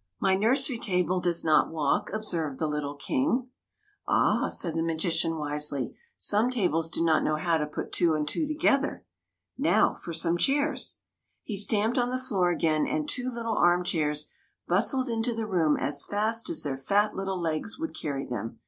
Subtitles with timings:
[0.20, 3.50] "My nursery table does not walk," observed the little King."
[4.08, 8.26] Ah," said the magician, wisely,'' some tables do not know how to put two and
[8.26, 9.04] two together.
[9.58, 10.96] Now for some chairs!"
[11.42, 14.30] He stamped on the floor again, and two little arm chairs
[14.66, 18.60] bustled into the room as fast as their fat little legs would carry them.